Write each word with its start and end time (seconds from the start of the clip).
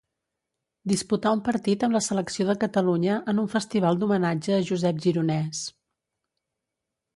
Disputà 0.91 1.33
un 1.37 1.43
partit 1.49 1.85
amb 1.87 1.97
la 1.97 2.01
selecció 2.05 2.47
de 2.47 2.55
Catalunya 2.65 3.19
en 3.35 3.43
un 3.43 3.51
festival 3.57 4.01
d'homenatge 4.01 4.57
a 4.59 4.65
Josep 4.73 5.07
Gironès. 5.07 5.63